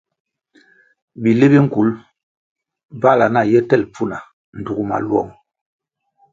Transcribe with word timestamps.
Bili 1.21 1.45
bi 1.51 1.59
nkul 1.65 1.89
bvãhla 2.99 3.27
na 3.33 3.41
ye 3.51 3.59
tel 3.69 3.83
pfuna 3.91 4.19
dug 4.63 4.79
maluong. 4.89 5.31